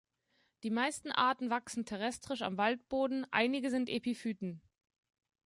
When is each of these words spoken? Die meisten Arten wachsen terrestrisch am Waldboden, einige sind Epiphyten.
Die 0.63 0.71
meisten 0.71 1.11
Arten 1.11 1.51
wachsen 1.51 1.85
terrestrisch 1.85 2.41
am 2.41 2.57
Waldboden, 2.57 3.27
einige 3.29 3.69
sind 3.69 3.87
Epiphyten. 3.87 4.59